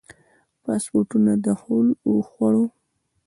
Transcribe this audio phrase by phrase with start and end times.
[0.63, 2.63] پاسپورټونو دخول وخوړه.